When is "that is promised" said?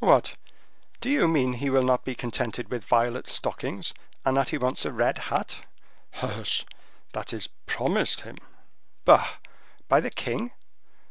7.14-8.20